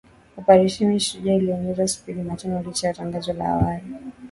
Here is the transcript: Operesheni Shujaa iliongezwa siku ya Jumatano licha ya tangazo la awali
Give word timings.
Operesheni 0.37 0.99
Shujaa 0.99 1.33
iliongezwa 1.33 1.87
siku 1.87 2.11
ya 2.11 2.17
Jumatano 2.17 2.61
licha 2.61 2.87
ya 2.87 2.93
tangazo 2.93 3.33
la 3.33 3.45
awali 3.47 3.83